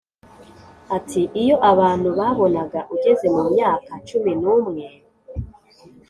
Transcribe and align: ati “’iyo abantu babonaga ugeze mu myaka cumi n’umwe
ati 0.97 1.21
“’iyo 1.41 1.55
abantu 1.71 2.07
babonaga 2.19 2.79
ugeze 2.93 3.25
mu 3.35 3.43
myaka 3.51 3.91
cumi 4.07 4.31
n’umwe 4.41 4.85